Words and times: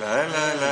la 0.00 0.26
la 0.34 0.46
la 0.60 0.65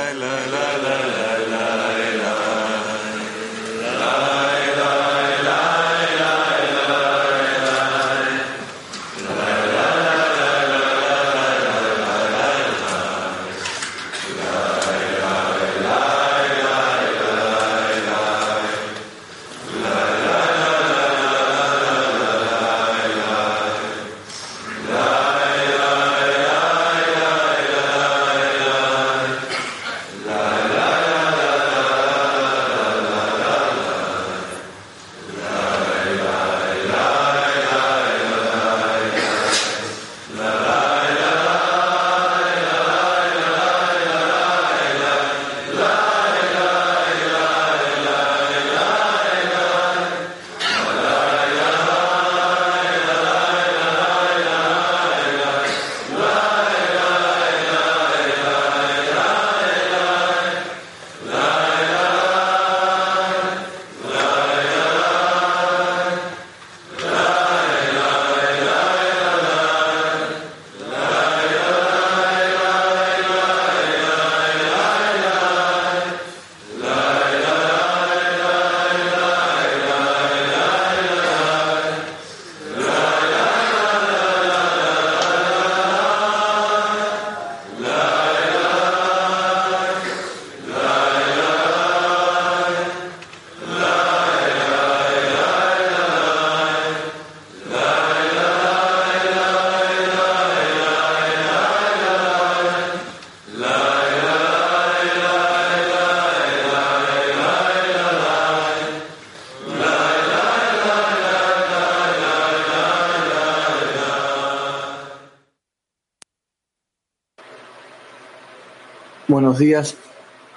Buenos 119.35 119.59
días. 119.59 119.97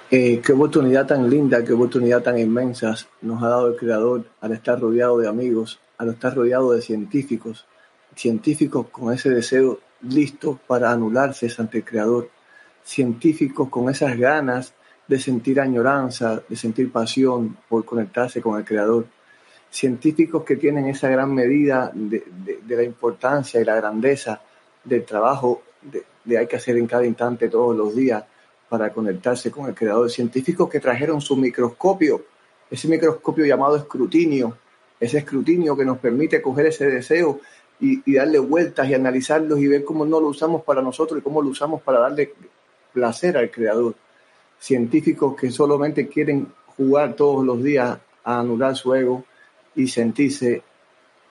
Eh, 0.09 0.39
qué 0.39 0.53
oportunidad 0.53 1.05
tan 1.05 1.29
linda, 1.29 1.65
qué 1.65 1.73
oportunidad 1.73 2.23
tan 2.23 2.39
inmensa 2.39 2.95
nos 3.21 3.43
ha 3.43 3.49
dado 3.49 3.67
el 3.67 3.75
Creador 3.75 4.23
al 4.39 4.53
estar 4.53 4.79
rodeado 4.79 5.17
de 5.17 5.27
amigos, 5.27 5.81
al 5.97 6.11
estar 6.11 6.33
rodeado 6.33 6.71
de 6.71 6.81
científicos, 6.81 7.67
científicos 8.15 8.87
con 8.89 9.13
ese 9.13 9.31
deseo 9.31 9.81
listo 10.03 10.57
para 10.65 10.93
anularse 10.93 11.53
ante 11.57 11.79
el 11.79 11.83
Creador, 11.83 12.29
científicos 12.81 13.67
con 13.67 13.89
esas 13.89 14.17
ganas 14.17 14.73
de 15.09 15.19
sentir 15.19 15.59
añoranza, 15.59 16.41
de 16.47 16.55
sentir 16.55 16.89
pasión 16.89 17.57
por 17.67 17.83
conectarse 17.83 18.41
con 18.41 18.57
el 18.57 18.63
Creador, 18.63 19.07
científicos 19.69 20.45
que 20.45 20.55
tienen 20.55 20.85
esa 20.85 21.09
gran 21.09 21.33
medida 21.33 21.91
de, 21.93 22.23
la 22.65 22.83
importancia 22.83 23.59
y 23.59 23.65
la 23.65 23.75
grandeza 23.75 24.39
del 24.85 25.03
trabajo 25.03 25.63
de, 25.81 26.05
de 26.23 26.37
hay 26.37 26.47
que 26.47 26.55
hacer 26.55 26.77
en 26.77 26.87
cada 26.87 27.05
instante 27.05 27.49
todos 27.49 27.75
los 27.75 27.93
días 27.93 28.23
para 28.69 28.93
conectarse 28.93 29.51
con 29.51 29.67
el 29.67 29.75
creador. 29.75 30.09
Científicos 30.09 30.69
que 30.69 30.79
trajeron 30.79 31.19
su 31.19 31.35
microscopio, 31.35 32.23
ese 32.69 32.87
microscopio 32.87 33.45
llamado 33.45 33.75
escrutinio, 33.75 34.57
ese 34.99 35.19
escrutinio 35.19 35.75
que 35.75 35.85
nos 35.85 35.97
permite 35.97 36.41
coger 36.41 36.67
ese 36.67 36.87
deseo 36.89 37.39
y, 37.79 38.13
darle 38.13 38.39
vueltas 38.39 38.87
y 38.89 38.93
analizarlos 38.93 39.59
y 39.59 39.67
ver 39.67 39.83
cómo 39.83 40.05
no 40.05 40.19
lo 40.19 40.27
usamos 40.27 40.63
para 40.63 40.81
nosotros 40.81 41.19
y 41.19 41.23
cómo 41.23 41.41
lo 41.41 41.49
usamos 41.49 41.81
para 41.81 41.99
darle 41.99 42.33
placer 42.93 43.37
al 43.37 43.49
creador. 43.49 43.95
Científicos 44.59 45.35
que 45.35 45.49
solamente 45.49 46.07
quieren 46.07 46.51
jugar 46.77 47.15
todos 47.15 47.45
los 47.45 47.63
días 47.63 47.97
a 48.23 48.39
anular 48.39 48.75
su 48.75 48.93
ego 48.93 49.23
y 49.75 49.87
sentirse 49.87 50.61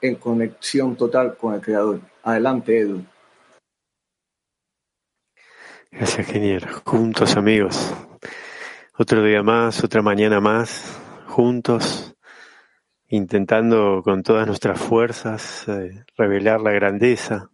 en 0.01 0.15
conexión 0.15 0.95
total 0.95 1.37
con 1.37 1.53
el 1.53 1.61
creador. 1.61 1.99
Adelante, 2.23 2.79
Edu. 2.79 3.03
Gracias, 5.91 6.27
genial. 6.27 6.67
Juntos, 6.85 7.35
amigos. 7.35 7.93
Otro 8.95 9.23
día 9.23 9.41
más, 9.41 9.83
otra 9.83 10.03
mañana 10.03 10.39
más, 10.39 11.01
juntos, 11.27 12.15
intentando 13.07 14.01
con 14.03 14.21
todas 14.21 14.45
nuestras 14.45 14.79
fuerzas 14.79 15.67
eh, 15.67 16.05
revelar 16.15 16.61
la 16.61 16.71
grandeza 16.71 17.49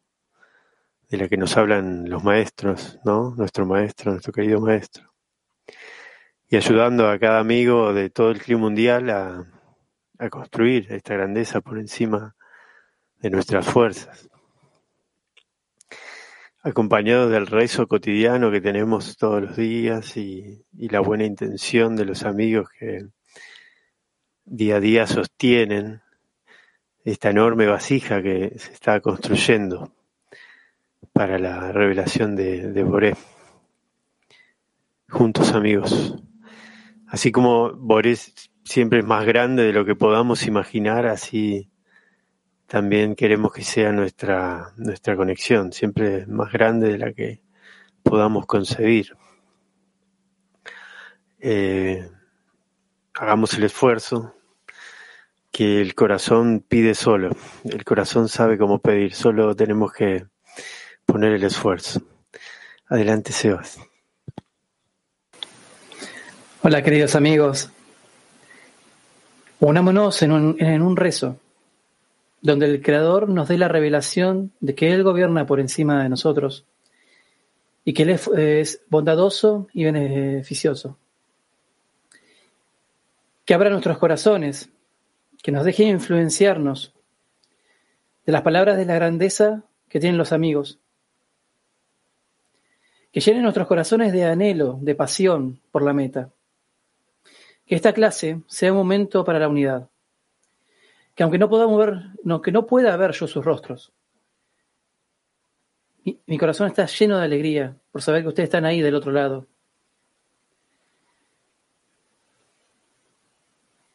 de 1.10 1.18
la 1.18 1.30
que 1.30 1.38
nos 1.38 1.56
hablan 1.56 2.10
los 2.10 2.26
maestros, 2.26 3.00
¿no? 3.06 3.34
Nuestro 3.38 3.66
maestro, 3.66 4.12
nuestro 4.12 4.34
querido 4.34 4.60
maestro. 4.60 5.14
Y 6.50 6.58
ayudando 6.58 7.08
a 7.08 7.18
cada 7.18 7.40
amigo 7.40 7.94
de 7.94 8.10
todo 8.10 8.32
el 8.32 8.42
clima 8.42 8.62
mundial 8.62 9.10
a 9.10 10.30
construir 10.30 10.92
esta 10.92 11.14
grandeza 11.14 11.62
por 11.62 11.80
encima 11.80 12.36
de 13.22 13.30
nuestras 13.30 13.66
fuerzas 13.66 14.30
acompañado 16.66 17.30
del 17.30 17.46
rezo 17.46 17.88
cotidiano 17.88 18.50
que 18.50 18.60
tenemos 18.60 19.18
todos 19.18 19.40
los 19.40 19.56
días 19.56 20.18
y, 20.18 20.66
la 20.74 21.00
buena 21.00 21.24
intención 21.24 21.96
de 21.96 22.06
los 22.06 22.24
amigos 22.24 22.70
que 22.80 23.06
día 24.46 24.78
a 24.78 24.80
día 24.80 25.06
sostienen 25.06 26.02
esta 27.04 27.30
enorme 27.30 27.68
vasija 27.68 28.24
que 28.24 28.58
se 28.58 28.74
está 28.74 29.00
construyendo 29.00 29.94
para 31.14 31.38
la 31.38 31.72
revelación 31.72 32.36
de, 32.36 32.72
de 32.72 32.84
Boré. 32.84 33.16
Juntos 35.08 35.54
amigos. 35.54 36.16
Así 37.08 37.32
como 37.32 37.74
Boré 37.74 38.16
siempre 38.64 39.00
es 39.00 39.06
más 39.06 39.24
grande 39.24 39.64
de 39.64 39.74
lo 39.74 39.86
que 39.86 39.96
podamos 39.96 40.48
imaginar, 40.48 41.06
así 41.06 41.70
también 42.68 43.16
queremos 43.16 43.54
que 43.54 43.64
sea 43.64 43.92
nuestra, 43.92 44.72
nuestra 44.78 45.16
conexión, 45.16 45.72
siempre 45.72 46.26
más 46.26 46.52
grande 46.52 46.92
de 46.92 46.98
la 46.98 47.14
que 47.14 47.42
podamos 48.02 48.46
concebir. 48.46 49.16
Eh, 51.40 52.10
hagamos 53.14 53.54
el 53.54 53.66
esfuerzo 53.66 54.34
que 55.52 55.80
el 55.80 55.94
corazón 55.94 56.66
pide 56.68 56.96
solo. 56.96 57.30
El 57.64 57.84
corazón 57.86 58.28
sabe 58.28 58.58
cómo 58.58 58.80
pedir, 58.80 59.14
solo 59.14 59.56
tenemos 59.56 59.94
que 59.94 60.26
poner 61.06 61.34
el 61.34 61.44
esfuerzo. 61.44 62.02
Adelante, 62.88 63.32
Sebas. 63.32 63.80
Hola, 66.64 66.82
queridos 66.82 67.16
amigos. 67.16 67.70
Unámonos 69.60 70.22
en 70.24 70.32
un, 70.32 70.56
en 70.60 70.82
un 70.82 70.98
rezo 70.98 71.40
donde 72.46 72.68
el 72.68 72.82
Creador 72.84 73.28
nos 73.28 73.48
dé 73.48 73.58
la 73.58 73.68
revelación 73.68 74.54
de 74.60 74.76
que 74.76 74.94
Él 74.94 75.04
gobierna 75.04 75.48
por 75.48 75.60
encima 75.60 76.04
de 76.04 76.10
nosotros 76.10 76.68
y 77.84 77.94
que 77.94 78.04
Él 78.04 78.10
es, 78.12 78.82
bondadoso 78.88 79.68
y 79.74 79.84
beneficioso. 79.84 81.00
Que 83.46 83.56
abra 83.56 83.72
nuestros 83.72 83.98
corazones, 83.98 84.70
que 85.42 85.52
nos 85.52 85.66
deje 85.66 85.86
influenciarnos 85.86 86.94
de 88.28 88.32
las 88.32 88.44
palabras 88.44 88.78
de 88.78 88.86
la 88.86 88.94
grandeza 88.94 89.64
que 89.90 90.00
tienen 90.00 90.20
los 90.20 90.32
amigos. 90.32 90.78
Que 93.12 93.22
llene 93.22 93.42
nuestros 93.42 93.68
corazones 93.68 94.14
de 94.14 94.26
anhelo, 94.26 94.78
de 94.82 94.94
pasión 94.94 95.62
por 95.72 95.82
la 95.82 95.94
meta. 95.94 96.30
Que 97.66 97.74
esta 97.74 97.94
clase 97.94 98.42
sea 98.46 98.72
un 98.72 98.78
momento 98.78 99.26
para 99.26 99.40
la 99.40 99.48
unidad 99.48 99.90
que 101.16 101.24
aunque 101.24 101.40
no 101.40 101.50
pueda 101.50 101.66
mover, 101.66 102.12
no, 102.24 102.42
que 102.42 102.52
no 102.52 102.68
pueda 102.68 102.96
ver 102.98 103.12
yo 103.14 103.28
sus 103.28 103.44
rostros. 103.44 103.94
Mi, 106.28 106.38
corazón 106.38 106.68
está 106.68 106.86
lleno 106.86 107.18
de 107.18 107.26
alegría 107.26 107.78
por 107.92 108.02
saber 108.02 108.22
que 108.22 108.28
ustedes 108.28 108.48
están 108.48 108.66
ahí 108.66 108.82
del 108.82 108.94
otro 108.94 109.12
lado. 109.12 109.48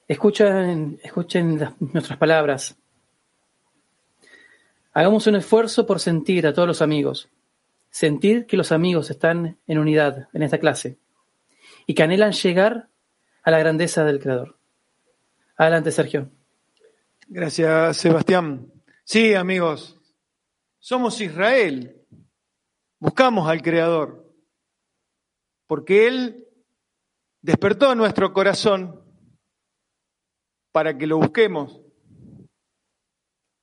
Escuchen, 0.08 0.98
escuchen 1.04 1.60
nuestras 1.78 2.18
palabras. 2.18 2.76
Hagamos 4.92 5.28
un 5.28 5.36
esfuerzo 5.36 5.86
por 5.86 6.00
sentir 6.00 6.48
a 6.48 6.52
todos 6.52 6.66
los 6.66 6.82
amigos, 6.82 7.28
sentir 7.90 8.46
que 8.46 8.56
los 8.56 8.72
amigos 8.72 9.08
están 9.10 9.58
en 9.68 9.78
unidad 9.78 10.28
en 10.32 10.42
esta 10.42 10.58
clase 10.58 10.98
y 11.86 11.94
que 11.94 12.02
anhelan 12.02 12.32
llegar 12.32 12.88
a 13.44 13.52
la 13.52 13.60
grandeza 13.60 14.04
del 14.04 14.18
Creador. 14.18 14.56
Adelante, 15.56 15.92
Sergio. 15.92 16.28
Gracias, 17.32 17.98
Sebastián. 17.98 18.72
Sí, 19.04 19.34
amigos, 19.34 19.96
somos 20.80 21.20
Israel. 21.20 22.04
Buscamos 22.98 23.48
al 23.48 23.62
Creador, 23.62 24.34
porque 25.68 26.08
Él 26.08 26.48
despertó 27.40 27.94
nuestro 27.94 28.32
corazón 28.32 29.00
para 30.72 30.98
que 30.98 31.06
lo 31.06 31.18
busquemos. 31.18 31.80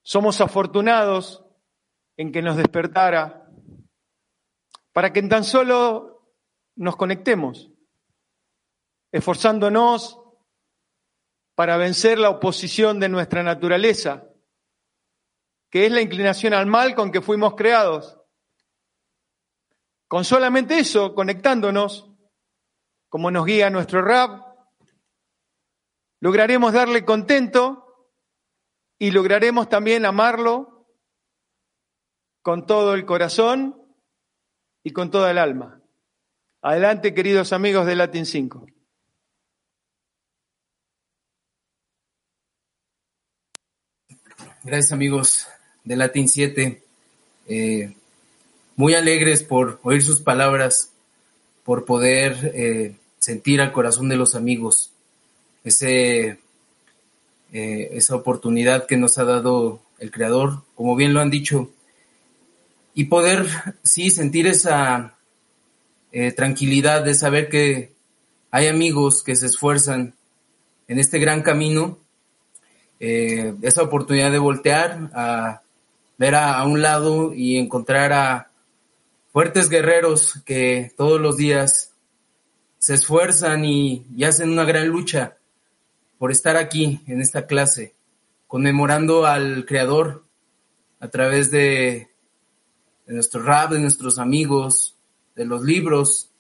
Somos 0.02 0.40
afortunados 0.40 1.46
en 2.16 2.32
que 2.32 2.42
nos 2.42 2.56
despertara, 2.56 3.52
para 4.94 5.12
que 5.12 5.20
en 5.20 5.28
tan 5.28 5.44
solo 5.44 6.34
nos 6.78 6.96
conectemos, 6.96 7.70
esforzándonos 9.12 10.24
para 11.58 11.76
vencer 11.78 12.20
la 12.20 12.30
oposición 12.30 13.00
de 13.00 13.10
nuestra 13.10 13.42
naturaleza, 13.42 14.30
que 15.72 15.88
es 15.88 15.92
la 15.92 16.02
inclinación 16.02 16.54
al 16.54 16.68
mal 16.68 16.94
con 16.94 17.12
que 17.12 17.20
fuimos 17.20 17.56
creados. 17.56 18.22
Con 20.08 20.24
solamente 20.24 20.78
eso, 20.78 21.16
conectándonos, 21.16 22.12
como 23.10 23.32
nos 23.32 23.48
guía 23.48 23.72
nuestro 23.72 24.04
rap, 24.04 24.40
lograremos 26.20 26.74
darle 26.74 27.04
contento 27.04 28.14
y 29.00 29.10
lograremos 29.10 29.68
también 29.68 30.06
amarlo 30.06 30.86
con 32.44 32.68
todo 32.68 32.94
el 32.94 33.04
corazón 33.08 33.82
y 34.84 34.92
con 34.92 35.10
toda 35.10 35.32
el 35.32 35.40
alma. 35.40 35.82
Adelante, 36.62 37.16
queridos 37.16 37.52
amigos 37.52 37.88
de 37.88 37.96
Latin 37.96 38.28
5. 38.28 38.77
Gracias, 44.68 44.92
amigos 44.92 45.48
de 45.86 45.96
Latin 45.96 46.28
7. 46.28 46.84
Eh, 47.48 47.94
muy 48.76 48.96
alegres 48.96 49.42
por 49.42 49.80
oír 49.82 50.04
sus 50.04 50.20
palabras, 50.20 50.92
por 51.64 51.86
poder 51.86 52.52
eh, 52.54 52.98
sentir 53.18 53.62
al 53.62 53.72
corazón 53.72 54.10
de 54.10 54.18
los 54.18 54.36
amigos 54.36 54.92
ese, 55.64 56.40
eh, 57.54 57.90
esa 57.94 58.18
oportunidad 58.18 58.88
que 58.88 58.98
nos 58.98 59.18
ha 59.18 59.24
dado 59.24 59.80
el 60.00 60.12
Creador, 60.12 60.64
como 60.76 60.98
bien 60.98 61.14
lo 61.14 61.22
han 61.22 61.30
dicho, 61.30 61.72
y 62.94 63.06
poder, 63.06 63.48
sí, 63.84 64.10
sentir 64.10 64.48
esa 64.48 65.16
tranquilidad 66.36 67.06
de 67.06 67.14
saber 67.14 67.48
que 67.48 67.94
hay 68.52 68.68
amigos 68.68 69.24
que 69.24 69.38
se 69.38 69.46
esfuerzan 69.46 70.14
en 70.90 71.00
este 71.00 71.20
gran 71.20 71.42
camino, 71.42 72.00
esa 73.00 73.84
oportunidad 73.84 74.32
de 74.32 74.40
voltear 74.40 75.10
a 75.14 75.62
ver 76.18 76.36
a, 76.36 76.64
un 76.66 76.82
lado 76.82 77.34
y 77.34 77.58
encontrar 77.58 78.12
a 78.12 78.52
fuertes 79.32 79.70
guerreros 79.70 80.42
que 80.46 80.92
todos 80.98 81.22
los 81.22 81.38
días 81.38 81.92
se 82.80 82.96
esfuerzan 82.96 83.66
y, 83.66 84.06
hacen 84.24 84.50
una 84.50 84.66
gran 84.66 84.88
lucha 84.88 85.38
por 86.18 86.32
estar 86.32 86.58
aquí 86.58 87.02
en 87.08 87.22
esta 87.22 87.46
clase, 87.46 87.94
conmemorando 88.48 89.26
al 89.26 89.66
Creador 89.66 90.24
a 91.00 91.08
través 91.10 91.52
de, 91.52 92.10
de 93.06 93.14
nuestro 93.14 93.44
rap, 93.44 93.72
de 93.72 93.80
nuestros 93.80 94.18
amigos, 94.18 94.96
de 95.36 95.46
los 95.46 95.62
libros, 95.62 96.32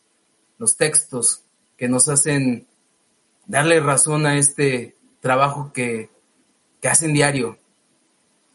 los 0.58 0.76
textos 0.76 1.44
que 1.78 1.88
nos 1.88 2.10
hacen 2.10 2.66
darle 3.46 3.80
razón 3.80 4.26
a 4.26 4.38
este 4.38 4.96
trabajo 5.22 5.72
que, 5.72 6.10
que 6.82 6.88
hacen 6.88 7.14
diario. 7.14 7.58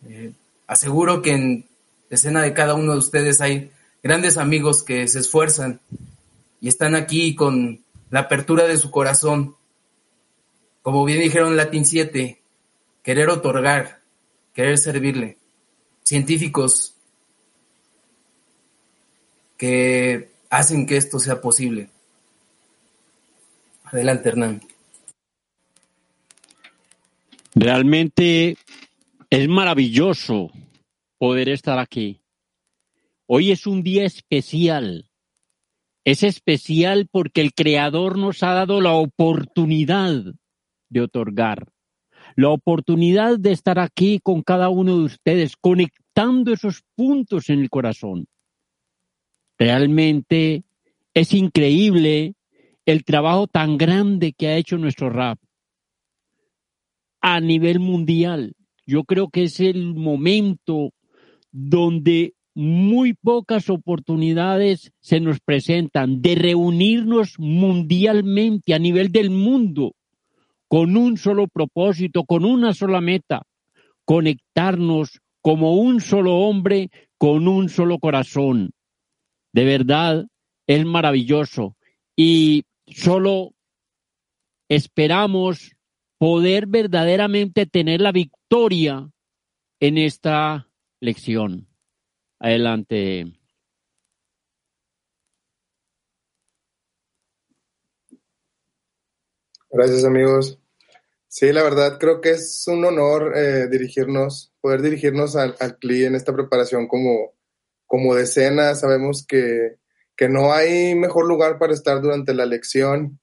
Eh, 0.07 0.33
aseguro 0.67 1.23
que 1.23 1.33
en 1.33 1.65
escena 2.11 2.43
de 2.43 2.53
cada 2.53 2.75
uno 2.75 2.93
de 2.93 2.99
ustedes 2.99 3.41
hay 3.41 3.71
grandes 4.03 4.37
amigos 4.37 4.83
que 4.83 5.07
se 5.09 5.21
esfuerzan 5.21 5.81
y 6.61 6.69
están 6.69 6.95
aquí 6.95 7.35
con 7.35 7.83
la 8.11 8.21
apertura 8.21 8.65
de 8.65 8.77
su 8.77 8.91
corazón. 8.91 9.57
Como 10.83 11.05
bien 11.05 11.21
dijeron 11.21 11.57
Latin 11.57 11.85
7, 11.85 12.41
querer 13.03 13.29
otorgar, 13.31 14.01
querer 14.55 14.79
servirle. 14.79 15.39
Científicos 16.03 16.95
que 19.57 20.31
hacen 20.51 20.87
que 20.87 20.97
esto 20.97 21.19
sea 21.19 21.41
posible. 21.41 21.89
Adelante, 23.85 24.29
Hernán. 24.29 24.72
Realmente 27.55 28.57
es 29.29 29.49
maravilloso 29.49 30.51
poder 31.19 31.51
estar 31.51 31.79
aquí. 31.79 32.23
Hoy 33.27 33.51
es 33.51 33.67
un 33.67 33.83
día 33.83 34.05
especial. 34.05 35.11
Es 36.05 36.23
especial 36.23 37.09
porque 37.11 37.43
el 37.43 37.53
Creador 37.53 38.19
nos 38.19 38.43
ha 38.43 38.55
dado 38.55 38.81
la 38.81 38.93
oportunidad 38.93 40.35
de 40.89 41.01
otorgar, 41.01 41.69
la 42.37 42.49
oportunidad 42.49 43.39
de 43.39 43.53
estar 43.53 43.79
aquí 43.79 44.19
con 44.23 44.43
cada 44.43 44.71
uno 44.71 44.97
de 44.97 45.05
ustedes, 45.05 45.55
conectando 45.61 46.55
esos 46.55 46.83
puntos 46.97 47.51
en 47.51 47.61
el 47.61 47.69
corazón. 47.69 48.27
Realmente 49.59 50.65
es 51.13 51.35
increíble 51.35 52.35
el 52.87 53.05
trabajo 53.05 53.47
tan 53.47 53.77
grande 53.77 54.33
que 54.33 54.49
ha 54.49 54.57
hecho 54.57 54.79
nuestro 54.79 55.11
rap 55.11 55.39
a 57.23 57.41
nivel 57.41 57.81
mundial. 57.81 58.55
Yo 58.87 59.05
creo 59.05 59.29
que 59.31 59.45
es 59.45 59.61
el 59.61 59.95
momento 59.95 60.91
donde 61.53 62.35
muy 62.55 63.15
pocas 63.15 63.71
oportunidades 63.71 64.93
se 65.01 65.21
nos 65.21 65.41
presentan 65.41 66.21
de 66.21 66.35
reunirnos 66.35 67.39
mundialmente 67.39 68.75
a 68.75 68.79
nivel 68.79 69.11
del 69.11 69.31
mundo 69.31 69.95
con 70.69 70.97
un 70.97 71.17
solo 71.17 71.49
propósito, 71.49 72.25
con 72.25 72.45
una 72.45 72.75
sola 72.75 73.01
meta, 73.01 73.43
conectarnos 74.05 75.21
como 75.41 75.75
un 75.75 76.01
solo 76.01 76.37
hombre, 76.37 76.91
con 77.19 77.47
un 77.47 77.69
solo 77.69 77.99
corazón. 77.99 78.73
De 79.53 79.65
verdad, 79.65 80.27
es 80.67 80.85
maravilloso 80.85 81.77
y 82.17 82.65
solo 82.87 83.53
esperamos 84.69 85.73
poder 86.23 86.69
verdaderamente 86.69 87.67
tener 87.67 88.01
la 88.01 88.13
victoria 88.13 89.11
en 89.81 89.99
esta 89.99 90.69
lección. 91.01 91.67
Adelante. 92.39 93.25
Gracias 99.69 100.05
amigos. 100.05 100.61
Sí, 101.27 101.53
la 101.53 101.65
verdad 101.65 101.99
creo 101.99 102.21
que 102.21 102.31
es 102.31 102.69
un 102.69 102.85
honor 102.85 103.37
eh, 103.37 103.67
dirigirnos, 103.67 104.55
poder 104.61 104.81
dirigirnos 104.81 105.35
al, 105.35 105.57
al, 105.59 105.77
CLI 105.77 106.05
en 106.05 106.15
esta 106.15 106.33
preparación 106.33 106.87
como, 106.87 107.33
como 107.85 108.15
decena. 108.15 108.77
Sabemos 108.77 109.27
que, 109.27 109.79
que 110.17 110.29
no 110.29 110.53
hay 110.53 110.95
mejor 110.95 111.27
lugar 111.27 111.59
para 111.59 111.73
estar 111.73 112.01
durante 112.01 112.33
la 112.33 112.47
lección. 112.47 113.19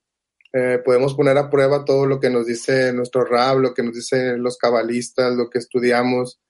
Eh, 0.52 0.80
podemos 0.84 1.14
poner 1.14 1.38
a 1.38 1.48
prueba 1.48 1.84
todo 1.84 2.06
lo 2.06 2.18
que 2.18 2.30
nos 2.30 2.46
dice 2.46 2.92
nuestro 2.92 3.24
rab, 3.24 3.58
lo 3.58 3.72
que 3.72 3.82
nos 3.82 3.94
dicen 3.94 4.42
los 4.42 4.58
cabalistas, 4.58 5.34
lo 5.34 5.48
que 5.48 5.58
estudiamos 5.58 6.40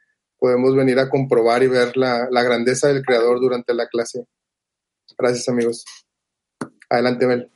podemos 0.41 0.75
venir 0.75 0.99
a 0.99 1.09
comprobar 1.09 1.63
y 1.63 1.69
ver 1.69 1.97
la, 1.97 2.27
grandeza 2.43 2.89
del 2.89 3.05
Creador 3.05 3.39
durante 3.39 3.75
la 3.75 3.87
clase. 3.87 4.25
Gracias, 5.17 5.49
amigos. 5.49 5.85
Adelante, 6.89 7.27
Mel. 7.27 7.51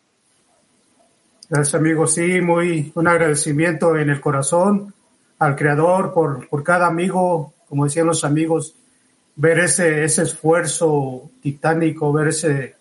Gracias, 1.49 1.75
amigos. 1.75 2.15
Sí, 2.15 2.41
muy 2.43 2.93
un 2.95 3.09
agradecimiento 3.09 3.97
en 3.97 4.11
el 4.11 4.21
corazón 4.21 4.95
al 5.39 5.57
Creador 5.57 6.13
por, 6.13 6.47
por 6.49 6.63
cada 6.63 6.87
amigo, 6.87 7.55
como 7.69 7.85
decían 7.85 8.07
los 8.07 8.23
amigos, 8.23 8.77
ver 9.35 9.61
ese, 9.61 10.05
ese 10.05 10.23
esfuerzo 10.23 11.31
titánico, 11.43 12.13
ver 12.13 12.29
ese, 12.29 12.77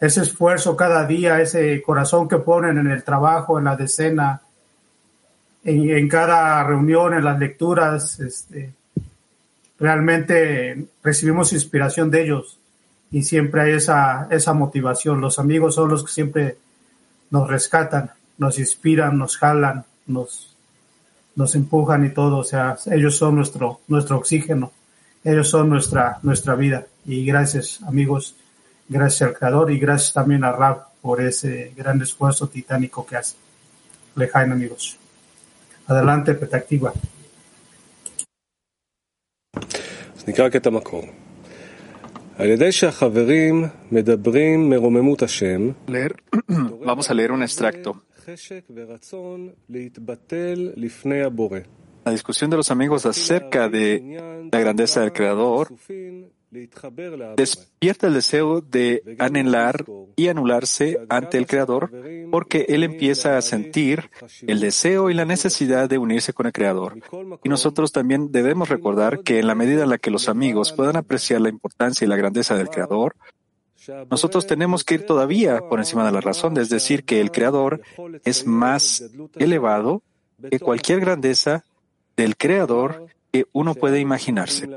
ese 0.00 0.22
esfuerzo 0.22 0.76
cada 0.76 1.06
día, 1.06 1.40
ese 1.40 1.82
corazón 1.82 2.28
que 2.28 2.38
ponen 2.38 2.78
en 2.78 2.88
el 2.88 3.02
trabajo, 3.02 3.58
en 3.58 3.64
la 3.64 3.76
decena, 3.76 4.40
en, 5.64 5.90
en 5.90 6.08
cada 6.08 6.62
reunión, 6.64 7.14
en 7.14 7.24
las 7.24 7.38
lecturas, 7.38 8.20
este, 8.20 8.72
realmente 9.78 10.86
recibimos 11.02 11.52
inspiración 11.52 12.10
de 12.10 12.22
ellos 12.22 12.58
y 13.10 13.22
siempre 13.22 13.62
hay 13.62 13.72
esa, 13.72 14.28
esa 14.30 14.52
motivación. 14.52 15.20
Los 15.20 15.38
amigos 15.38 15.74
son 15.74 15.90
los 15.90 16.04
que 16.04 16.12
siempre 16.12 16.58
nos 17.30 17.48
rescatan, 17.48 18.10
nos 18.36 18.58
inspiran, 18.58 19.18
nos 19.18 19.36
jalan, 19.36 19.84
nos, 20.06 20.56
nos 21.34 21.54
empujan 21.54 22.04
y 22.04 22.10
todo, 22.10 22.38
o 22.38 22.44
sea, 22.44 22.76
ellos 22.90 23.16
son 23.16 23.36
nuestro, 23.36 23.80
nuestro 23.88 24.16
oxígeno, 24.16 24.72
ellos 25.24 25.48
son 25.48 25.68
nuestra, 25.68 26.18
nuestra 26.22 26.54
vida. 26.54 26.86
Y 27.04 27.24
gracias, 27.24 27.80
amigos, 27.86 28.34
gracias 28.89 29.21
al 29.29 29.35
Creador 29.37 29.71
y 29.71 29.79
gracias 29.79 30.13
también 30.13 30.43
a 30.43 30.51
Rab 30.51 30.77
por 31.01 31.21
ese 31.21 31.73
gran 31.75 32.01
esfuerzo 32.01 32.47
titánico 32.47 33.05
que 33.05 33.15
hace. 33.17 33.35
Lejain, 34.15 34.51
amigos. 34.51 34.97
Adelante, 35.87 36.33
Petactiva. 36.33 36.93
נקרא 40.27 40.49
קטע 40.49 40.69
מקור. 40.69 41.03
על 42.37 42.49
ידי 42.49 42.71
שהחברים 42.71 43.65
מדברים 43.91 44.69
מרוממות 44.69 45.21
השם, 45.21 45.71
Leer, 45.87 46.13
vamos 46.85 47.09
a 47.09 47.13
leer 47.13 47.31
un 47.31 47.43
extracto. 47.43 47.89
חשק 48.25 48.59
ורצון 48.75 49.49
להתבטל 49.69 50.69
לפני 50.75 51.21
הבורא. 51.23 51.59
La 52.05 52.11
discusión 52.11 52.49
de 52.49 52.57
los 52.57 52.69
amigos 52.71 53.05
acerca 53.05 53.69
de 53.69 53.85
la 54.51 54.59
grandeza 54.59 55.01
del 55.01 55.11
Creador 55.13 55.67
להתחבר 55.71 55.73
להבורא. 55.73 56.36
despierta 56.50 58.06
el 58.06 58.14
deseo 58.14 58.60
de 58.60 59.16
anhelar 59.18 59.84
y 60.16 60.28
anularse 60.28 60.98
ante 61.08 61.38
el 61.38 61.46
Creador 61.46 61.90
porque 62.30 62.66
él 62.68 62.84
empieza 62.84 63.36
a 63.36 63.42
sentir 63.42 64.10
el 64.46 64.60
deseo 64.60 65.10
y 65.10 65.14
la 65.14 65.24
necesidad 65.24 65.88
de 65.88 65.98
unirse 65.98 66.32
con 66.32 66.46
el 66.46 66.52
Creador. 66.52 66.98
Y 67.44 67.48
nosotros 67.48 67.92
también 67.92 68.32
debemos 68.32 68.68
recordar 68.68 69.20
que 69.20 69.38
en 69.38 69.46
la 69.46 69.54
medida 69.54 69.82
en 69.82 69.90
la 69.90 69.98
que 69.98 70.10
los 70.10 70.28
amigos 70.28 70.72
puedan 70.72 70.96
apreciar 70.96 71.40
la 71.40 71.48
importancia 71.50 72.04
y 72.04 72.08
la 72.08 72.16
grandeza 72.16 72.56
del 72.56 72.70
Creador, 72.70 73.14
nosotros 74.10 74.46
tenemos 74.46 74.84
que 74.84 74.94
ir 74.94 75.06
todavía 75.06 75.60
por 75.68 75.78
encima 75.78 76.04
de 76.04 76.12
la 76.12 76.20
razón, 76.20 76.56
es 76.58 76.68
decir, 76.68 77.04
que 77.04 77.20
el 77.20 77.30
Creador 77.30 77.80
es 78.24 78.46
más 78.46 79.04
elevado 79.36 80.02
que 80.50 80.60
cualquier 80.60 81.00
grandeza 81.00 81.64
del 82.16 82.36
Creador 82.36 83.06
que 83.32 83.46
uno 83.52 83.74
puede 83.74 84.00
imaginarse. 84.00 84.68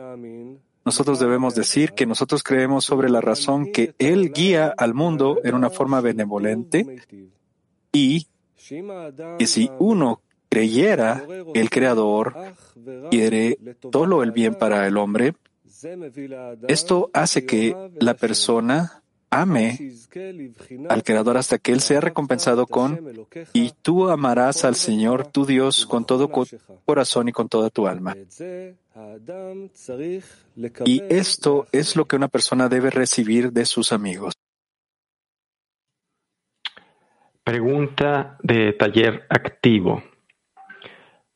Nosotros 0.83 1.19
debemos 1.19 1.53
decir 1.55 1.93
que 1.93 2.05
nosotros 2.05 2.43
creemos 2.43 2.85
sobre 2.85 3.09
la 3.09 3.21
razón 3.21 3.71
que 3.71 3.93
Él 3.99 4.31
guía 4.31 4.73
al 4.75 4.93
mundo 4.93 5.39
en 5.43 5.55
una 5.55 5.69
forma 5.69 6.01
benevolente 6.01 7.01
y 7.91 8.27
que 9.37 9.47
si 9.47 9.69
uno 9.79 10.21
creyera 10.49 11.23
el 11.53 11.69
Creador 11.69 12.35
quiere 13.09 13.57
todo 13.91 14.23
el 14.23 14.31
bien 14.31 14.55
para 14.55 14.87
el 14.87 14.97
hombre, 14.97 15.35
esto 16.67 17.09
hace 17.13 17.45
que 17.45 17.75
la 17.99 18.13
persona 18.13 19.00
ame 19.31 19.79
al 20.89 21.03
Creador 21.03 21.37
hasta 21.37 21.57
que 21.57 21.71
Él 21.71 21.79
sea 21.79 22.01
recompensado 22.01 22.67
con, 22.67 22.99
y 23.53 23.71
tú 23.81 24.09
amarás 24.09 24.65
al 24.65 24.75
Señor 24.75 25.25
tu 25.27 25.45
Dios 25.45 25.85
con 25.85 26.05
todo 26.05 26.29
co- 26.29 26.45
corazón 26.85 27.29
y 27.29 27.31
con 27.31 27.47
toda 27.49 27.69
tu 27.69 27.87
alma. 27.87 28.15
Y 30.85 31.01
esto 31.09 31.65
es 31.71 31.95
lo 31.95 32.05
que 32.05 32.17
una 32.17 32.27
persona 32.27 32.67
debe 32.67 32.89
recibir 32.89 33.51
de 33.53 33.65
sus 33.65 33.93
amigos. 33.93 34.33
Pregunta 37.43 38.37
de 38.43 38.73
taller 38.73 39.25
activo. 39.29 40.03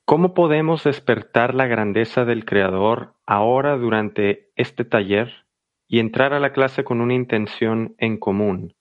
¿Cómo 0.06 0.34
podemos 0.36 0.84
despertar 0.84 1.56
la 1.56 1.66
grandeza 1.66 2.26
del 2.26 2.46
Creador 2.46 3.16
ahora 3.26 3.76
durante 3.78 4.52
este 4.56 4.86
taller 4.86 5.45
y 5.88 6.00
entrar 6.00 6.34
a 6.34 6.40
la 6.40 6.54
clase 6.54 6.84
con 6.84 7.02
una 7.02 7.14
intención 7.14 7.96
en 7.98 8.18
común. 8.18 8.76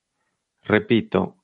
Repito, 0.63 1.37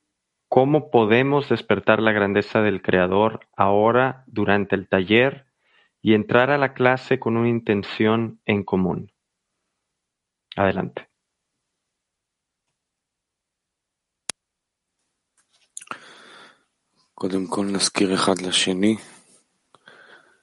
¿cómo 0.47 0.89
podemos 0.89 1.49
despertar 1.49 2.01
la 2.01 2.11
grandeza 2.11 2.61
del 2.61 2.81
Creador 2.81 3.47
ahora 3.55 4.23
durante 4.27 4.75
el 4.75 4.87
taller 4.87 5.45
y 6.01 6.13
entrar 6.13 6.49
a 6.49 6.57
la 6.57 6.73
clase 6.73 7.19
con 7.19 7.37
una 7.37 7.49
intención 7.49 8.41
en 8.45 8.63
común? 8.63 9.11
Adelante. 10.55 11.07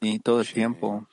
Y 0.00 0.20
todo 0.20 0.42
el 0.42 0.52
tiempo 0.52 1.08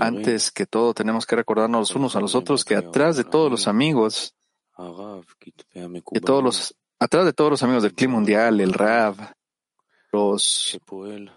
antes 0.00 0.50
que 0.50 0.66
todo, 0.66 0.92
tenemos 0.94 1.26
que 1.26 1.36
recordarnos 1.36 1.80
los 1.80 1.96
unos 1.96 2.16
a 2.16 2.20
los 2.20 2.34
otros 2.34 2.64
que 2.64 2.76
atrás 2.76 3.16
de 3.16 3.24
todos 3.24 3.50
los 3.50 3.66
amigos, 3.66 4.34
de 4.76 6.20
todos 6.20 6.42
los, 6.42 6.76
atrás 6.98 7.24
de 7.24 7.32
todos 7.32 7.50
los 7.50 7.62
amigos 7.62 7.82
del 7.82 7.94
clima 7.94 8.14
mundial, 8.14 8.60
el 8.60 8.72
Rab, 8.72 9.16
los 10.12 10.78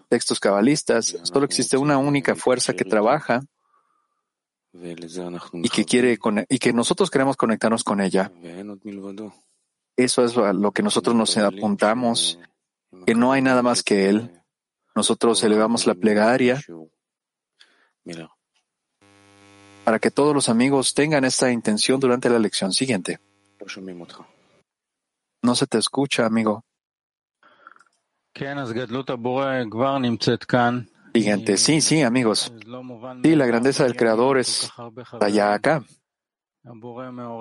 textos 0.08 0.40
cabalistas, 0.40 1.16
solo 1.22 1.44
existe 1.46 1.76
una 1.76 1.96
única 1.98 2.34
fuerza 2.34 2.74
que 2.74 2.84
trabaja 2.84 3.40
y 5.52 5.68
que 5.68 5.84
quiere 5.84 6.18
y 6.48 6.58
que 6.58 6.72
nosotros 6.72 7.10
queremos 7.10 7.36
conectarnos 7.36 7.84
con 7.84 8.00
ella. 8.00 8.32
Eso 9.96 10.24
es 10.24 10.34
lo 10.36 10.72
que 10.72 10.82
nosotros 10.82 11.14
nos 11.14 11.36
apuntamos, 11.36 12.38
que 13.06 13.14
no 13.14 13.32
hay 13.32 13.42
nada 13.42 13.62
más 13.62 13.82
que 13.84 14.08
él. 14.08 14.42
Nosotros 14.96 15.42
elevamos 15.44 15.86
la 15.86 15.94
plegaria. 15.94 16.60
Para 19.84 19.98
que 19.98 20.10
todos 20.10 20.34
los 20.34 20.48
amigos 20.48 20.94
tengan 20.94 21.24
esta 21.24 21.50
intención 21.50 22.00
durante 22.00 22.30
la 22.30 22.38
lección 22.38 22.72
siguiente. 22.72 23.20
No 25.42 25.54
se 25.54 25.66
te 25.66 25.78
escucha, 25.78 26.24
amigo. 26.24 26.64
Siguiente. 31.14 31.56
Sí, 31.56 31.80
sí, 31.80 32.02
amigos. 32.02 32.52
Sí, 33.22 33.36
la 33.36 33.46
grandeza 33.46 33.84
del 33.84 33.94
Creador 33.94 34.38
es 34.38 34.70
allá 35.20 35.54
acá. 35.54 35.84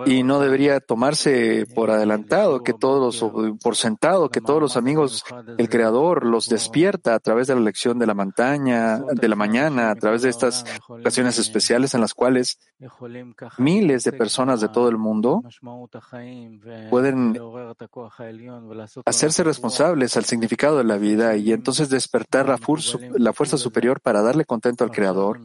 Y 0.05 0.23
no 0.23 0.39
debería 0.39 0.81
tomarse 0.81 1.65
por 1.73 1.91
adelantado 1.91 2.61
que 2.61 2.73
todos 2.73 3.21
los, 3.21 3.57
por 3.61 3.77
sentado 3.77 4.27
que 4.27 4.41
todos 4.41 4.61
los 4.61 4.75
amigos, 4.75 5.23
el 5.57 5.69
Creador 5.69 6.25
los 6.25 6.49
despierta 6.49 7.15
a 7.15 7.19
través 7.19 7.47
de 7.47 7.55
la 7.55 7.61
lección 7.61 7.97
de 7.99 8.05
la 8.05 8.15
montaña, 8.15 8.99
de 8.99 9.27
la 9.29 9.37
mañana, 9.37 9.91
a 9.91 9.95
través 9.95 10.23
de 10.23 10.29
estas 10.29 10.65
ocasiones 10.89 11.39
especiales 11.39 11.93
en 11.93 12.01
las 12.01 12.13
cuales 12.13 12.59
miles 13.57 14.03
de 14.03 14.11
personas 14.11 14.59
de 14.59 14.67
todo 14.67 14.89
el 14.89 14.97
mundo 14.97 15.41
pueden 16.89 17.39
hacerse 19.05 19.43
responsables 19.45 20.17
al 20.17 20.25
significado 20.25 20.77
de 20.79 20.83
la 20.83 20.97
vida 20.97 21.37
y 21.37 21.53
entonces 21.53 21.89
despertar 21.89 22.49
la, 22.49 22.57
fuerza, 22.57 22.97
la 23.15 23.31
fuerza 23.31 23.57
superior 23.57 24.01
para 24.01 24.21
darle 24.21 24.43
contento 24.43 24.83
al 24.83 24.91
Creador. 24.91 25.39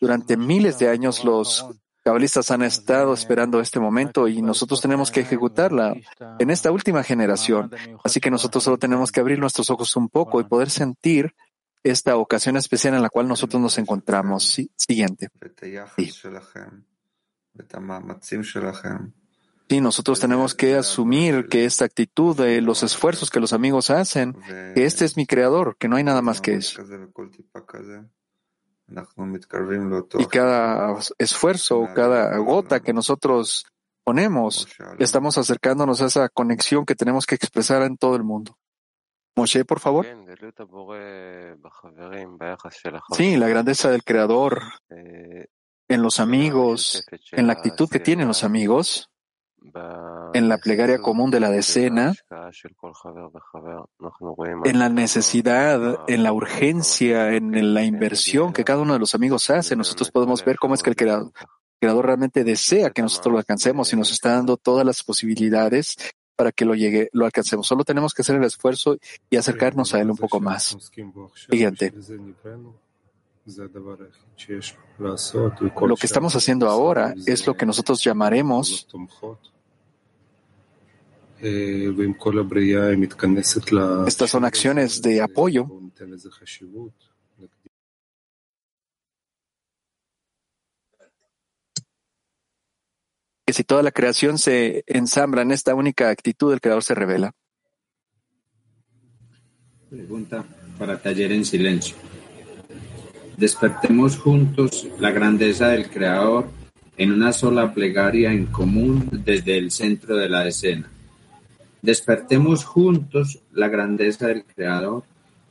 Durante 0.00 0.36
miles 0.36 0.80
de 0.80 0.88
años 0.88 1.24
los 1.24 1.64
cabalistas 2.06 2.52
han 2.52 2.62
estado 2.62 3.12
esperando 3.12 3.60
este 3.60 3.80
momento 3.80 4.28
y 4.28 4.40
nosotros 4.40 4.80
tenemos 4.80 5.10
que 5.10 5.22
ejecutarla 5.22 5.92
en 6.38 6.50
esta 6.50 6.70
última 6.70 7.02
generación. 7.02 7.72
Así 8.04 8.20
que 8.20 8.30
nosotros 8.30 8.62
solo 8.62 8.78
tenemos 8.78 9.10
que 9.10 9.18
abrir 9.18 9.40
nuestros 9.40 9.70
ojos 9.70 9.96
un 9.96 10.08
poco 10.08 10.40
y 10.40 10.44
poder 10.44 10.70
sentir 10.70 11.34
esta 11.82 12.16
ocasión 12.16 12.56
especial 12.56 12.94
en 12.94 13.02
la 13.02 13.08
cual 13.08 13.26
nosotros 13.26 13.60
nos 13.60 13.76
encontramos. 13.78 14.44
Siguiente. 14.76 15.30
Sí. 15.96 16.12
Sí, 19.68 19.80
nosotros 19.80 20.20
tenemos 20.20 20.54
que 20.54 20.76
asumir 20.76 21.48
que 21.48 21.64
esta 21.64 21.86
actitud, 21.86 22.36
de 22.36 22.60
los 22.60 22.84
esfuerzos 22.84 23.30
que 23.30 23.40
los 23.40 23.52
amigos 23.52 23.90
hacen, 23.90 24.36
que 24.76 24.84
este 24.84 25.04
es 25.04 25.16
mi 25.16 25.26
creador, 25.26 25.76
que 25.76 25.88
no 25.88 25.96
hay 25.96 26.04
nada 26.04 26.22
más 26.22 26.40
que 26.40 26.54
eso. 26.54 26.84
Y 30.18 30.26
cada 30.26 30.96
esfuerzo, 31.18 31.88
cada 31.94 32.36
gota 32.38 32.80
que 32.80 32.92
nosotros 32.92 33.66
ponemos, 34.04 34.68
estamos 34.98 35.38
acercándonos 35.38 36.00
a 36.00 36.06
esa 36.06 36.28
conexión 36.28 36.86
que 36.86 36.94
tenemos 36.94 37.26
que 37.26 37.34
expresar 37.34 37.82
en 37.82 37.96
todo 37.96 38.14
el 38.14 38.22
mundo. 38.22 38.56
Moshe, 39.34 39.64
por 39.64 39.80
favor. 39.80 40.06
Sí, 43.12 43.36
la 43.36 43.48
grandeza 43.48 43.90
del 43.90 44.04
Creador 44.04 44.62
en 44.88 46.02
los 46.02 46.20
amigos, 46.20 47.04
en 47.32 47.46
la 47.46 47.52
actitud 47.52 47.88
que 47.88 48.00
tienen 48.00 48.28
los 48.28 48.44
amigos, 48.44 49.10
en 50.34 50.48
la 50.48 50.58
plegaria 50.58 50.98
común 50.98 51.30
de 51.30 51.40
la 51.40 51.50
decena, 51.50 52.14
en 54.64 54.78
la 54.78 54.88
necesidad, 54.88 55.98
en 56.08 56.22
la 56.22 56.32
urgencia, 56.32 57.32
en 57.34 57.74
la 57.74 57.82
inversión 57.82 58.52
que 58.52 58.64
cada 58.64 58.80
uno 58.80 58.92
de 58.94 58.98
los 58.98 59.14
amigos 59.14 59.50
hace, 59.50 59.76
nosotros 59.76 60.10
podemos 60.10 60.44
ver 60.44 60.56
cómo 60.56 60.74
es 60.74 60.82
que 60.82 60.90
el 60.90 60.96
creador, 60.96 61.32
realmente 61.80 62.44
desea 62.44 62.90
que 62.90 63.02
nosotros 63.02 63.32
lo 63.32 63.38
alcancemos 63.38 63.92
y 63.92 63.96
nos 63.96 64.10
está 64.10 64.32
dando 64.32 64.56
todas 64.56 64.84
las 64.84 65.02
posibilidades 65.02 65.96
para 66.34 66.52
que 66.52 66.64
lo 66.64 66.74
llegue, 66.74 67.08
lo 67.12 67.24
alcancemos. 67.24 67.66
Solo 67.66 67.84
tenemos 67.84 68.12
que 68.12 68.22
hacer 68.22 68.36
el 68.36 68.44
esfuerzo 68.44 68.98
y 69.30 69.36
acercarnos 69.36 69.94
a 69.94 70.00
él 70.00 70.10
un 70.10 70.16
poco 70.16 70.40
más. 70.40 70.76
Siguiente. 71.50 71.92
Lo 75.80 75.96
que 75.96 76.06
estamos 76.06 76.34
haciendo 76.34 76.68
ahora 76.68 77.14
es 77.26 77.46
lo 77.46 77.54
que 77.54 77.64
nosotros 77.64 78.02
llamaremos 78.02 78.88
estas 84.06 84.30
son 84.30 84.44
acciones 84.44 85.02
de 85.02 85.20
apoyo. 85.20 85.66
Que 93.46 93.52
si 93.52 93.62
toda 93.64 93.82
la 93.82 93.92
creación 93.92 94.38
se 94.38 94.82
ensambla 94.86 95.42
en 95.42 95.52
esta 95.52 95.74
única 95.74 96.08
actitud, 96.08 96.52
el 96.52 96.60
creador 96.60 96.82
se 96.82 96.94
revela. 96.94 97.32
Pregunta 99.88 100.44
para 100.78 101.00
taller 101.00 101.32
en 101.32 101.44
silencio. 101.44 101.96
Despertemos 103.36 104.18
juntos 104.18 104.88
la 104.98 105.10
grandeza 105.10 105.68
del 105.68 105.88
creador 105.90 106.48
en 106.96 107.12
una 107.12 107.32
sola 107.32 107.72
plegaria 107.72 108.32
en 108.32 108.46
común 108.46 109.08
desde 109.12 109.58
el 109.58 109.70
centro 109.70 110.16
de 110.16 110.28
la 110.28 110.48
escena. 110.48 110.90
Despertemos 111.86 112.64
juntos 112.64 113.38
la 113.52 113.68
grandeza 113.68 114.26
del 114.26 114.42
Creador 114.42 115.04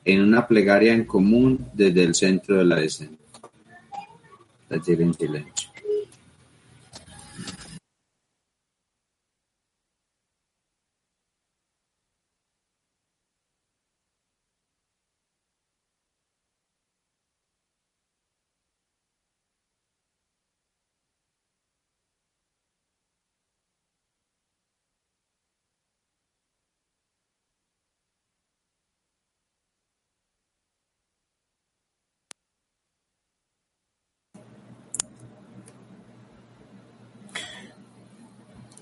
en 0.03 0.21
una 0.21 0.45
plegaria 0.45 0.91
en 0.91 1.05
común 1.05 1.69
desde 1.71 2.03
el 2.03 2.13
centro 2.13 2.57
de 2.57 2.65
la 2.65 2.81
escena. 2.81 3.15
Taller 4.67 5.01
en. 5.01 5.54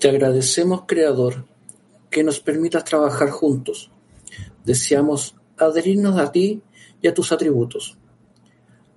Te 0.04 0.10
agradecemos, 0.10 0.82
Creador, 0.86 1.46
que 2.10 2.22
nos 2.22 2.38
permitas 2.38 2.84
trabajar 2.84 3.30
juntos. 3.30 3.90
Deseamos 4.62 5.34
adherirnos 5.56 6.18
a 6.18 6.30
ti 6.30 6.60
y 7.00 7.08
a 7.08 7.14
tus 7.14 7.32
atributos. 7.32 7.96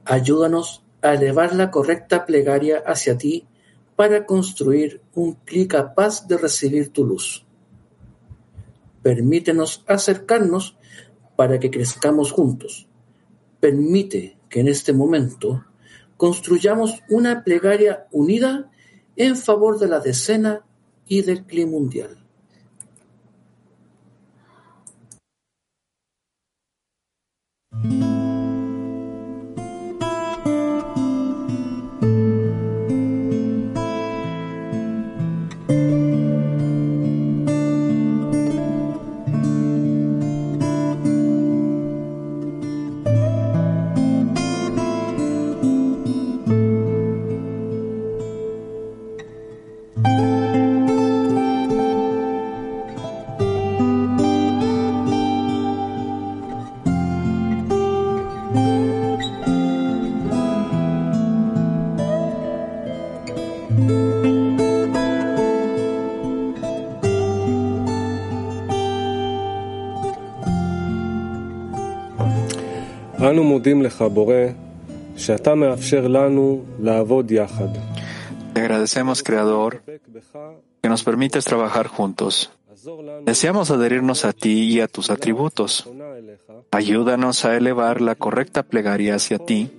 Ayúdanos 0.03 0.83
a 1.01 1.13
elevar 1.13 1.55
la 1.55 1.71
correcta 1.71 2.25
plegaria 2.25 2.83
hacia 2.85 3.17
ti 3.17 3.47
para 3.95 4.25
construir 4.25 4.99
un 5.15 5.35
pli 5.35 5.65
capaz 5.65 6.27
de 6.27 6.37
recibir 6.37 6.91
tu 6.91 7.05
luz. 7.05 7.45
Permítenos 9.01 9.85
acercarnos 9.87 10.75
para 11.37 11.57
que 11.57 11.71
crezcamos 11.71 12.33
juntos. 12.33 12.89
Permite 13.61 14.37
que 14.49 14.59
en 14.59 14.67
este 14.67 14.91
momento 14.91 15.63
construyamos 16.17 17.01
una 17.07 17.45
plegaria 17.45 18.07
unida 18.11 18.69
en 19.15 19.37
favor 19.37 19.79
de 19.79 19.87
la 19.87 20.01
decena 20.01 20.66
y 21.07 21.21
del 21.21 21.45
clima 21.45 21.71
mundial. 21.71 22.26
מודים 73.56 73.82
לך, 73.82 74.02
בורא, 74.02 74.34
שאתה 75.16 75.54
מאפשר 75.54 76.06
לנו 76.08 76.62
לעבוד 76.80 77.30
יחד. 77.30 77.68
Te 78.54 78.60
agradecemos, 78.60 79.22
Creador, 79.22 79.82
que 80.82 80.88
nos 80.88 81.02
permites 81.04 81.44
trabajar 81.46 81.86
juntos. 81.86 82.50
Deseamos 83.24 83.70
adherirnos 83.70 84.26
a 84.26 84.32
ti 84.32 84.64
y 84.64 84.80
a 84.80 84.88
tus 84.88 85.08
atributos. 85.10 85.88
Ayúdanos 86.70 87.44
a 87.46 87.56
elevar 87.56 88.00
la 88.02 88.14
correcta 88.14 88.62
plegaria 88.62 89.14
hacia 89.14 89.38
ti 89.38 89.70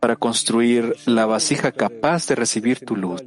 para 0.00 0.16
construir 0.16 0.96
la 1.06 1.26
vasija 1.26 1.72
capaz 1.72 2.26
de 2.28 2.36
recibir 2.36 2.80
tu 2.80 2.96
luz. 2.96 3.22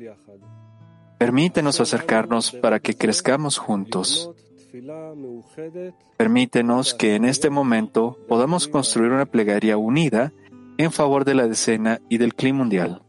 Permítenos 1.18 1.82
acercarnos 1.82 2.52
para 2.52 2.80
que 2.80 2.96
crezcamos 2.96 3.58
juntos. 3.58 4.32
Permítenos 6.17 6.95
que 6.95 7.15
en 7.15 7.25
este 7.25 7.51
momento 7.51 8.19
podamos 8.29 8.67
construir 8.67 9.13
una 9.13 9.27
plegaria 9.27 9.77
unida 9.77 10.33
en 10.79 10.91
favor 10.91 11.25
de 11.25 11.35
la 11.35 11.47
decena 11.47 12.01
y 12.09 12.19
del 12.19 12.35
clima 12.35 12.59
mundial. 12.59 13.04